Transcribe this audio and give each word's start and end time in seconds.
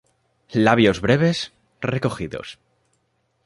Labios 0.65 0.99
breves, 0.99 1.53
recogidos. 1.79 2.57